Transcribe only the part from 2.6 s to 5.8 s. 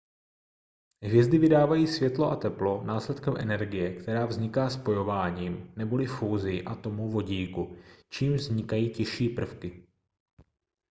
následkem energie která vzniká spojováním